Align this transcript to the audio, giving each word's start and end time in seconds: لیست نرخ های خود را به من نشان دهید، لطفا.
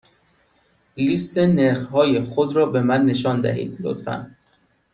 لیست 0.97 1.37
نرخ 1.37 1.89
های 1.89 2.21
خود 2.21 2.55
را 2.55 2.65
به 2.65 2.81
من 2.81 3.05
نشان 3.05 3.41
دهید، 3.41 3.77
لطفا. 3.79 4.35